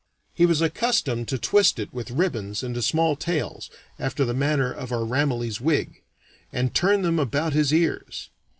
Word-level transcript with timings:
He 0.33 0.47
was 0.47 0.63
accustomed 0.63 1.27
to 1.27 1.37
twist 1.37 1.77
it 1.77 1.93
with 1.93 2.09
ribbons 2.09 2.63
into 2.63 2.81
small 2.81 3.15
tails, 3.15 3.69
after 3.99 4.25
the 4.25 4.33
manner 4.33 4.73
of 4.73 4.91
our 4.91 5.05
Ramillies 5.05 5.61
wig, 5.61 6.01
and 6.51 6.73
turn 6.73 7.03
them 7.03 7.19
about 7.19 7.53
his 7.53 7.71
ears. 7.71 8.31